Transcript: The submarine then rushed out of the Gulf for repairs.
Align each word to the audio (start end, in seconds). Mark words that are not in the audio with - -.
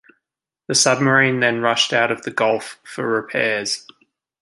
The 0.65 0.73
submarine 0.73 1.41
then 1.41 1.61
rushed 1.61 1.93
out 1.93 2.09
of 2.11 2.23
the 2.23 2.31
Gulf 2.31 2.79
for 2.83 3.05
repairs. 3.07 3.85